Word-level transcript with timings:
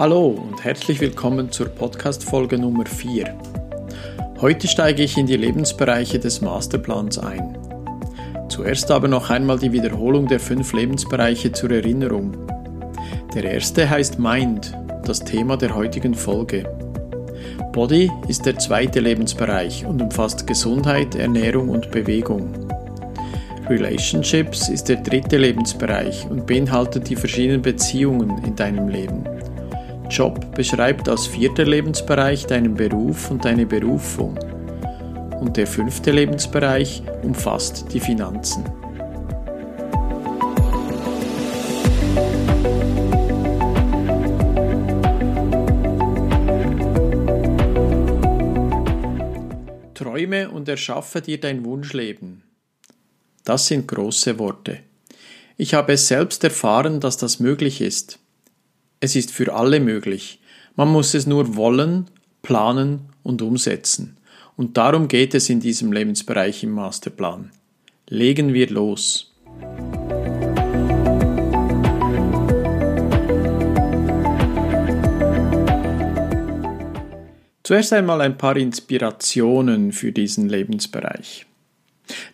Hallo 0.00 0.28
und 0.28 0.64
herzlich 0.64 0.98
willkommen 1.00 1.52
zur 1.52 1.68
Podcast-Folge 1.68 2.56
Nummer 2.56 2.86
4. 2.86 3.38
Heute 4.40 4.66
steige 4.66 5.02
ich 5.02 5.18
in 5.18 5.26
die 5.26 5.36
Lebensbereiche 5.36 6.18
des 6.18 6.40
Masterplans 6.40 7.18
ein. 7.18 7.69
Zuerst 8.60 8.90
aber 8.90 9.08
noch 9.08 9.30
einmal 9.30 9.58
die 9.58 9.72
Wiederholung 9.72 10.26
der 10.26 10.38
fünf 10.38 10.74
Lebensbereiche 10.74 11.50
zur 11.50 11.70
Erinnerung. 11.70 12.36
Der 13.34 13.44
erste 13.44 13.88
heißt 13.88 14.18
Mind, 14.18 14.76
das 15.06 15.20
Thema 15.20 15.56
der 15.56 15.74
heutigen 15.74 16.12
Folge. 16.12 16.64
Body 17.72 18.10
ist 18.28 18.44
der 18.44 18.58
zweite 18.58 19.00
Lebensbereich 19.00 19.86
und 19.86 20.02
umfasst 20.02 20.46
Gesundheit, 20.46 21.14
Ernährung 21.14 21.70
und 21.70 21.90
Bewegung. 21.90 22.52
Relationships 23.70 24.68
ist 24.68 24.90
der 24.90 24.96
dritte 24.96 25.38
Lebensbereich 25.38 26.26
und 26.28 26.46
beinhaltet 26.46 27.08
die 27.08 27.16
verschiedenen 27.16 27.62
Beziehungen 27.62 28.44
in 28.44 28.56
deinem 28.56 28.88
Leben. 28.88 29.24
Job 30.10 30.54
beschreibt 30.54 31.08
als 31.08 31.26
vierter 31.26 31.64
Lebensbereich 31.64 32.44
deinen 32.44 32.74
Beruf 32.74 33.30
und 33.30 33.42
deine 33.42 33.64
Berufung. 33.64 34.38
Und 35.40 35.56
der 35.56 35.66
fünfte 35.66 36.12
Lebensbereich 36.12 37.02
umfasst 37.22 37.86
die 37.92 38.00
Finanzen. 38.00 38.64
Träume 49.94 50.50
und 50.50 50.68
erschaffe 50.68 51.22
dir 51.22 51.40
dein 51.40 51.64
Wunschleben. 51.64 52.42
Das 53.44 53.66
sind 53.66 53.88
große 53.88 54.38
Worte. 54.38 54.80
Ich 55.56 55.74
habe 55.74 55.94
es 55.94 56.08
selbst 56.08 56.44
erfahren, 56.44 57.00
dass 57.00 57.16
das 57.16 57.40
möglich 57.40 57.80
ist. 57.80 58.18
Es 59.00 59.16
ist 59.16 59.30
für 59.30 59.54
alle 59.54 59.80
möglich. 59.80 60.40
Man 60.76 60.88
muss 60.88 61.14
es 61.14 61.26
nur 61.26 61.56
wollen, 61.56 62.10
planen 62.42 63.08
und 63.22 63.42
umsetzen. 63.42 64.18
Und 64.60 64.76
darum 64.76 65.08
geht 65.08 65.34
es 65.34 65.48
in 65.48 65.58
diesem 65.58 65.90
Lebensbereich 65.90 66.64
im 66.64 66.72
Masterplan. 66.72 67.50
Legen 68.10 68.52
wir 68.52 68.68
los. 68.68 69.32
Zuerst 77.62 77.94
einmal 77.94 78.20
ein 78.20 78.36
paar 78.36 78.58
Inspirationen 78.58 79.92
für 79.92 80.12
diesen 80.12 80.50
Lebensbereich. 80.50 81.46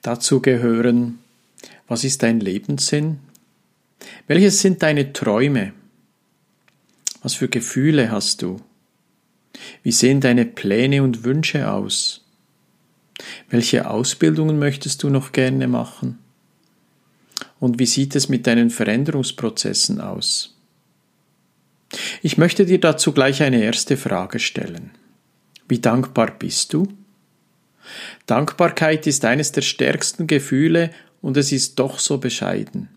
Dazu 0.00 0.40
gehören, 0.40 1.18
was 1.88 2.04
ist 2.04 2.22
dein 2.22 2.40
Lebenssinn? 2.40 3.18
Welches 4.28 4.62
sind 4.62 4.82
deine 4.82 5.12
Träume? 5.12 5.74
Was 7.22 7.34
für 7.34 7.48
Gefühle 7.48 8.10
hast 8.10 8.40
du? 8.40 8.62
Wie 9.82 9.92
sehen 9.92 10.20
deine 10.20 10.44
Pläne 10.44 11.02
und 11.02 11.24
Wünsche 11.24 11.70
aus? 11.70 12.24
Welche 13.48 13.88
Ausbildungen 13.88 14.58
möchtest 14.58 15.02
du 15.02 15.10
noch 15.10 15.32
gerne 15.32 15.68
machen? 15.68 16.18
Und 17.60 17.78
wie 17.78 17.86
sieht 17.86 18.16
es 18.16 18.28
mit 18.28 18.46
deinen 18.46 18.70
Veränderungsprozessen 18.70 20.00
aus? 20.00 20.56
Ich 22.22 22.38
möchte 22.38 22.66
dir 22.66 22.80
dazu 22.80 23.12
gleich 23.12 23.42
eine 23.42 23.62
erste 23.62 23.96
Frage 23.96 24.38
stellen. 24.38 24.90
Wie 25.68 25.78
dankbar 25.78 26.32
bist 26.38 26.72
du? 26.72 26.88
Dankbarkeit 28.26 29.06
ist 29.06 29.24
eines 29.24 29.52
der 29.52 29.62
stärksten 29.62 30.26
Gefühle 30.26 30.90
und 31.20 31.36
es 31.36 31.52
ist 31.52 31.78
doch 31.78 31.98
so 31.98 32.18
bescheiden. 32.18 32.88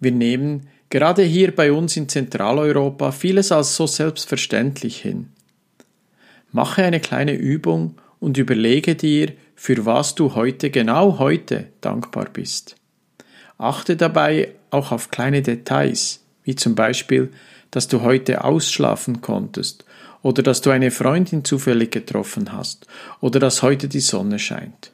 Wir 0.00 0.12
nehmen 0.12 0.68
gerade 0.92 1.22
hier 1.22 1.56
bei 1.56 1.72
uns 1.72 1.96
in 1.96 2.06
Zentraleuropa 2.06 3.12
vieles 3.12 3.50
als 3.50 3.76
so 3.76 3.86
selbstverständlich 3.86 5.00
hin. 5.00 5.28
Mache 6.50 6.84
eine 6.84 7.00
kleine 7.00 7.32
Übung 7.32 7.94
und 8.20 8.36
überlege 8.36 8.94
dir, 8.94 9.32
für 9.54 9.86
was 9.86 10.14
du 10.14 10.34
heute, 10.34 10.68
genau 10.68 11.18
heute, 11.18 11.68
dankbar 11.80 12.26
bist. 12.30 12.76
Achte 13.56 13.96
dabei 13.96 14.52
auch 14.70 14.92
auf 14.92 15.10
kleine 15.10 15.40
Details, 15.40 16.20
wie 16.44 16.56
zum 16.56 16.74
Beispiel, 16.74 17.30
dass 17.70 17.88
du 17.88 18.02
heute 18.02 18.44
ausschlafen 18.44 19.22
konntest 19.22 19.86
oder 20.20 20.42
dass 20.42 20.60
du 20.60 20.68
eine 20.68 20.90
Freundin 20.90 21.42
zufällig 21.42 21.90
getroffen 21.90 22.52
hast 22.52 22.86
oder 23.22 23.40
dass 23.40 23.62
heute 23.62 23.88
die 23.88 24.00
Sonne 24.00 24.38
scheint. 24.38 24.92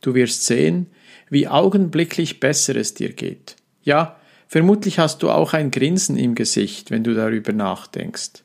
Du 0.00 0.14
wirst 0.14 0.46
sehen, 0.46 0.86
wie 1.28 1.48
augenblicklich 1.48 2.38
besser 2.38 2.76
es 2.76 2.94
dir 2.94 3.12
geht. 3.12 3.56
Ja, 3.82 4.17
Vermutlich 4.50 4.98
hast 4.98 5.22
du 5.22 5.30
auch 5.30 5.52
ein 5.52 5.70
Grinsen 5.70 6.16
im 6.16 6.34
Gesicht, 6.34 6.90
wenn 6.90 7.04
du 7.04 7.14
darüber 7.14 7.52
nachdenkst. 7.52 8.44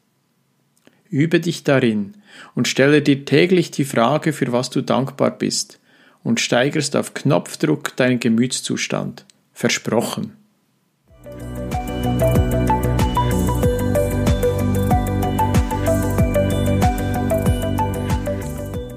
Übe 1.09 1.40
dich 1.40 1.64
darin 1.64 2.16
und 2.56 2.68
stelle 2.68 3.02
dir 3.02 3.24
täglich 3.24 3.72
die 3.72 3.86
Frage, 3.86 4.34
für 4.34 4.52
was 4.52 4.69
du 4.69 4.81
dankbar 4.81 5.31
bist, 5.31 5.80
und 6.22 6.41
steigerst 6.41 6.97
auf 6.97 7.14
Knopfdruck 7.14 7.96
deinen 7.96 8.19
Gemütszustand. 8.19 9.25
Versprochen. 9.53 10.34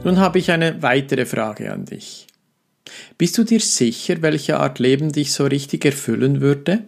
Nun 0.03 0.19
habe 0.19 0.41
ich 0.41 0.51
eine 0.51 0.83
weitere 0.83 1.25
Frage 1.25 1.73
an 1.73 1.85
dich. 1.85 2.27
Bist 3.17 3.39
du 3.39 3.45
dir 3.45 3.61
sicher, 3.61 4.23
welche 4.23 4.59
Art 4.59 4.81
Leben 4.81 5.13
dich 5.13 5.33
so 5.33 5.45
richtig 5.45 5.85
erfüllen 5.85 6.41
würde? 6.41 6.83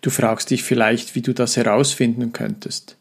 Du 0.00 0.10
fragst 0.10 0.50
dich 0.50 0.62
vielleicht, 0.62 1.14
wie 1.14 1.22
du 1.22 1.32
das 1.32 1.56
herausfinden 1.56 2.32
könntest. 2.32 2.96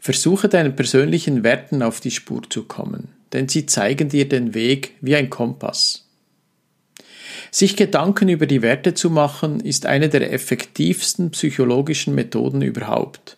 Versuche 0.00 0.48
deinen 0.48 0.74
persönlichen 0.74 1.44
Werten 1.44 1.82
auf 1.82 2.00
die 2.00 2.10
Spur 2.10 2.42
zu 2.48 2.64
kommen, 2.64 3.08
denn 3.32 3.48
sie 3.48 3.66
zeigen 3.66 4.08
dir 4.08 4.28
den 4.28 4.54
Weg 4.54 4.94
wie 5.00 5.16
ein 5.16 5.30
Kompass. 5.30 6.06
Sich 7.50 7.76
Gedanken 7.76 8.28
über 8.28 8.46
die 8.46 8.62
Werte 8.62 8.94
zu 8.94 9.10
machen, 9.10 9.60
ist 9.60 9.86
eine 9.86 10.08
der 10.08 10.32
effektivsten 10.32 11.30
psychologischen 11.30 12.14
Methoden 12.14 12.62
überhaupt. 12.62 13.36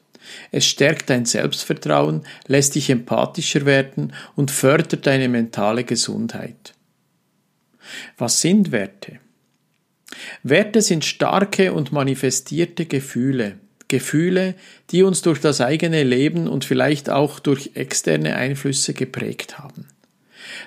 Es 0.51 0.67
stärkt 0.67 1.11
dein 1.11 1.25
Selbstvertrauen, 1.25 2.23
lässt 2.47 2.75
dich 2.75 2.91
empathischer 2.91 3.65
werden 3.65 4.13
und 4.37 4.51
fördert 4.51 5.07
deine 5.07 5.29
mentale 5.29 5.85
Gesundheit. 5.85 6.75
Was 8.17 8.41
sind 8.41 8.73
Werte? 8.73 9.21
Werte 10.43 10.83
sind 10.83 11.05
starke 11.05 11.73
und 11.73 11.93
manifestierte 11.93 12.87
Gefühle, 12.87 13.59
Gefühle, 13.89 14.55
die 14.91 15.03
uns 15.03 15.23
durch 15.23 15.41
das 15.41 15.61
eigene 15.61 16.05
Leben 16.05 16.47
und 16.47 16.65
vielleicht 16.65 17.11
auch 17.11 17.41
durch 17.41 17.73
externe 17.75 18.37
Einflüsse 18.37 18.95
geprägt 18.95 19.59
haben. 19.59 19.87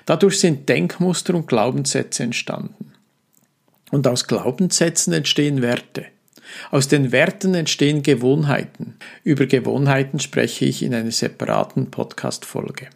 Dadurch 0.06 0.40
sind 0.40 0.68
Denkmuster 0.68 1.34
und 1.34 1.46
Glaubenssätze 1.46 2.22
entstanden. 2.22 2.92
Und 3.90 4.06
aus 4.06 4.26
Glaubenssätzen 4.26 5.12
entstehen 5.12 5.62
Werte. 5.62 6.06
Aus 6.70 6.88
den 6.88 7.12
Werten 7.12 7.54
entstehen 7.54 8.02
Gewohnheiten. 8.02 8.96
Über 9.24 9.46
Gewohnheiten 9.46 10.18
spreche 10.18 10.64
ich 10.64 10.82
in 10.82 10.94
einer 10.94 11.10
separaten 11.10 11.90
Podcast-Folge. 11.90 12.88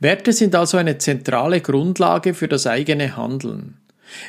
Werte 0.00 0.32
sind 0.32 0.54
also 0.54 0.76
eine 0.76 0.98
zentrale 0.98 1.60
Grundlage 1.60 2.34
für 2.34 2.48
das 2.48 2.66
eigene 2.66 3.16
Handeln. 3.16 3.78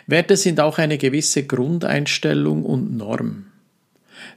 Werte 0.08 0.38
sind 0.38 0.60
auch 0.60 0.78
eine 0.78 0.98
gewisse 0.98 1.44
Grundeinstellung 1.44 2.64
und 2.64 2.96
Norm. 2.98 3.48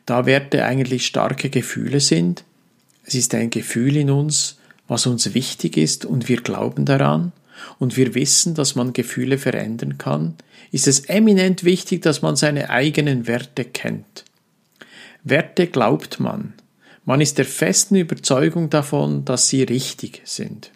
Da 0.04 0.26
Werte 0.26 0.64
eigentlich 0.64 1.06
starke 1.06 1.50
Gefühle 1.50 2.00
sind, 2.00 2.44
es 3.04 3.14
ist 3.14 3.34
ein 3.34 3.50
Gefühl 3.50 3.96
in 3.96 4.10
uns, 4.10 4.58
was 4.88 5.06
uns 5.06 5.34
wichtig 5.34 5.76
ist 5.76 6.04
und 6.04 6.28
wir 6.28 6.38
glauben 6.38 6.84
daran 6.84 7.32
und 7.78 7.96
wir 7.96 8.14
wissen, 8.14 8.54
dass 8.54 8.74
man 8.74 8.92
Gefühle 8.92 9.38
verändern 9.38 9.98
kann, 9.98 10.34
ist 10.72 10.86
es 10.86 11.00
eminent 11.06 11.64
wichtig, 11.64 12.02
dass 12.02 12.22
man 12.22 12.36
seine 12.36 12.70
eigenen 12.70 13.26
Werte 13.26 13.64
kennt. 13.64 14.24
Werte 15.22 15.66
glaubt 15.66 16.20
man. 16.20 16.54
Man 17.04 17.20
ist 17.20 17.38
der 17.38 17.44
festen 17.44 17.96
Überzeugung 17.96 18.70
davon, 18.70 19.24
dass 19.24 19.48
sie 19.48 19.62
richtig 19.62 20.22
sind. 20.24 20.70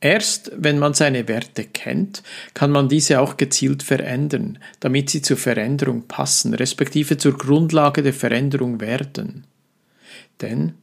Erst 0.00 0.52
wenn 0.54 0.78
man 0.78 0.92
seine 0.92 1.26
Werte 1.26 1.64
kennt, 1.64 2.22
kann 2.52 2.70
man 2.70 2.88
diese 2.88 3.20
auch 3.20 3.36
gezielt 3.36 3.82
verändern, 3.82 4.58
damit 4.80 5.08
sie 5.08 5.22
zur 5.22 5.38
Veränderung 5.38 6.06
passen, 6.06 6.52
respektive 6.52 7.16
zur 7.16 7.36
Grundlage 7.36 8.02
der 8.02 8.12
Veränderung 8.12 8.80
werden. 8.80 9.46
Denn 10.42 10.74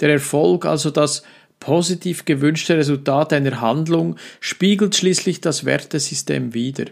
der 0.00 0.10
Erfolg, 0.10 0.66
also 0.66 0.90
das 0.90 1.22
positiv 1.60 2.24
gewünschte 2.24 2.76
Resultat 2.76 3.32
einer 3.32 3.60
Handlung, 3.60 4.16
spiegelt 4.40 4.96
schließlich 4.96 5.40
das 5.40 5.64
Wertesystem 5.64 6.52
wider. 6.52 6.86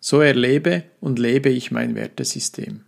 So 0.00 0.20
erlebe 0.20 0.84
und 1.00 1.18
lebe 1.18 1.50
ich 1.50 1.70
mein 1.70 1.96
Wertesystem. 1.96 2.84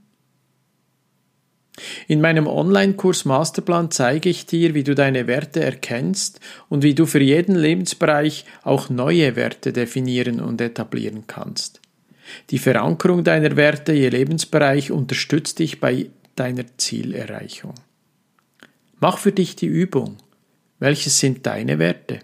In 2.09 2.21
meinem 2.21 2.47
Online-Kurs 2.47 3.25
Masterplan 3.25 3.91
zeige 3.91 4.29
ich 4.29 4.47
dir, 4.47 4.75
wie 4.75 4.85
du 4.85 4.95
deine 4.95 5.27
Werte 5.27 5.63
erkennst 5.63 6.41
und 6.69 6.83
wie 6.83 6.95
du 6.95 7.07
für 7.07 7.23
jeden 7.23 7.55
Lebensbereich 7.55 8.45
auch 8.63 8.91
neue 8.91 9.37
Werte 9.37 9.73
definieren 9.73 10.41
und 10.41 10.61
etablieren 10.61 11.25
kannst. 11.27 11.81
Die 12.51 12.59
Verankerung 12.59 13.25
deiner 13.25 13.57
Werte 13.57 13.93
je 13.93 14.09
Lebensbereich 14.09 14.91
unterstützt 14.93 15.59
dich 15.59 15.81
bei 15.81 16.07
deiner 16.37 16.65
Zielerreichung. 16.77 17.75
Mach 19.01 19.19
für 19.19 19.33
dich 19.33 19.57
die 19.57 19.67
Übung. 19.67 20.17
Welches 20.79 21.19
sind 21.19 21.47
deine 21.47 21.79
Werte? 21.79 22.21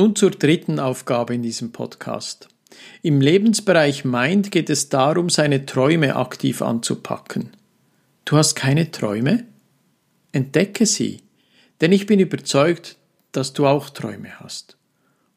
Nun 0.00 0.16
zur 0.16 0.30
dritten 0.30 0.80
Aufgabe 0.80 1.34
in 1.34 1.42
diesem 1.42 1.72
Podcast. 1.72 2.48
Im 3.02 3.20
Lebensbereich 3.20 4.06
Mind 4.06 4.50
geht 4.50 4.70
es 4.70 4.88
darum, 4.88 5.28
seine 5.28 5.66
Träume 5.66 6.16
aktiv 6.16 6.62
anzupacken. 6.62 7.50
Du 8.24 8.38
hast 8.38 8.54
keine 8.54 8.90
Träume? 8.92 9.44
Entdecke 10.32 10.86
sie, 10.86 11.20
denn 11.82 11.92
ich 11.92 12.06
bin 12.06 12.18
überzeugt, 12.18 12.96
dass 13.32 13.52
du 13.52 13.66
auch 13.66 13.90
Träume 13.90 14.40
hast. 14.40 14.78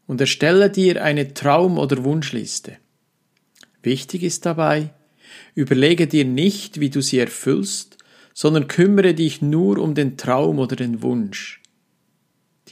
Und 0.08 0.22
erstelle 0.22 0.70
dir 0.70 1.04
eine 1.04 1.34
Traum- 1.34 1.78
oder 1.78 2.06
Wunschliste. 2.06 2.78
Wichtig 3.82 4.24
ist 4.24 4.46
dabei, 4.46 4.94
überlege 5.56 6.08
dir 6.08 6.24
nicht, 6.24 6.80
wie 6.80 6.90
du 6.90 7.02
sie 7.02 7.20
erfüllst, 7.20 7.98
sondern 8.34 8.70
kümmere 8.70 9.14
dich 9.14 9.42
nur 9.42 9.78
um 9.80 9.94
den 9.94 10.16
Traum 10.16 10.58
oder 10.60 10.78
den 10.78 11.02
Wunsch. 11.02 11.63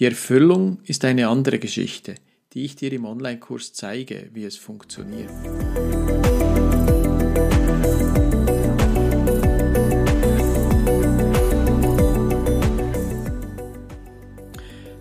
Die 0.01 0.07
Erfüllung 0.07 0.80
ist 0.83 1.06
eine 1.06 1.27
andere 1.27 1.59
Geschichte, 1.59 2.15
die 2.53 2.65
ich 2.65 2.75
dir 2.75 2.92
im 2.92 3.06
Online-Kurs 3.06 3.71
zeige, 3.74 4.31
wie 4.33 4.45
es 4.45 4.57
funktioniert. 4.57 5.30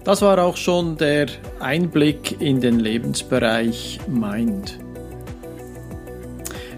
Das 0.04 0.20
war 0.20 0.38
auch 0.44 0.58
schon 0.58 0.98
der 0.98 1.28
Einblick 1.60 2.38
in 2.38 2.60
den 2.60 2.78
Lebensbereich 2.78 4.00
Mind. 4.06 4.78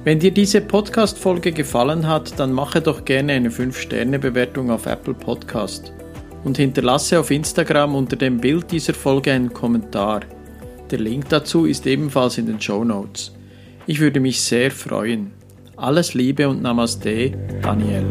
Wenn 0.04 0.20
dir 0.20 0.30
diese 0.30 0.60
Podcast-Folge 0.60 1.50
gefallen 1.50 2.06
hat, 2.06 2.38
dann 2.38 2.52
mache 2.52 2.80
doch 2.80 3.04
gerne 3.04 3.32
eine 3.32 3.50
5-Sterne-Bewertung 3.50 4.70
auf 4.70 4.86
Apple 4.86 5.14
Podcast 5.14 5.92
und 6.44 6.56
hinterlasse 6.56 7.20
auf 7.20 7.30
Instagram 7.30 7.94
unter 7.94 8.16
dem 8.16 8.38
Bild 8.38 8.70
dieser 8.70 8.94
Folge 8.94 9.32
einen 9.32 9.52
Kommentar. 9.52 10.20
Der 10.90 10.98
Link 10.98 11.28
dazu 11.28 11.66
ist 11.66 11.86
ebenfalls 11.86 12.38
in 12.38 12.46
den 12.46 12.60
Show 12.60 12.84
Notes. 12.84 13.32
Ich 13.86 14.00
würde 14.00 14.20
mich 14.20 14.40
sehr 14.40 14.70
freuen. 14.70 15.32
Alles 15.76 16.14
Liebe 16.14 16.48
und 16.48 16.62
Namaste, 16.62 17.32
Daniel. 17.62 18.04